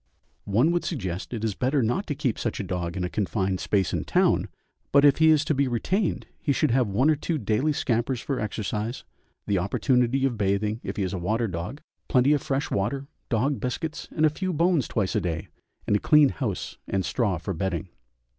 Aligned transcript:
One 0.49 0.71
would 0.71 0.83
suggest, 0.83 1.31
it 1.31 1.43
is 1.43 1.53
better 1.53 1.83
not 1.83 2.07
to 2.07 2.15
keep 2.15 2.39
such 2.39 2.59
a 2.59 2.63
dog 2.63 2.97
in 2.97 3.03
a 3.03 3.07
confined 3.07 3.59
space 3.59 3.93
in 3.93 4.03
town, 4.03 4.49
but 4.91 5.05
if 5.05 5.17
he 5.17 5.29
is 5.29 5.45
to 5.45 5.53
be 5.53 5.67
retained 5.67 6.25
he 6.39 6.51
should 6.51 6.71
have 6.71 6.87
one 6.87 7.07
or 7.11 7.15
two 7.15 7.37
daily 7.37 7.71
scampers 7.71 8.19
for 8.19 8.39
exercise, 8.39 9.03
the 9.45 9.59
opportunity 9.59 10.25
of 10.25 10.39
bathing, 10.39 10.79
if 10.83 10.97
he 10.97 11.03
is 11.03 11.13
a 11.13 11.19
water 11.19 11.47
dog, 11.47 11.81
plenty 12.07 12.33
of 12.33 12.41
fresh 12.41 12.71
water, 12.71 13.05
dog 13.29 13.59
biscuits, 13.59 14.07
and 14.09 14.25
a 14.25 14.31
few 14.31 14.51
bones 14.53 14.87
twice 14.87 15.15
a 15.15 15.21
day, 15.21 15.49
and 15.85 15.95
a 15.95 15.99
clean 15.99 16.29
house 16.29 16.79
and 16.87 17.05
straw 17.05 17.37
for 17.37 17.53
bedding. 17.53 17.89